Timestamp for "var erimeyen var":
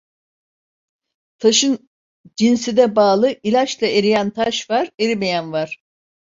4.69-5.81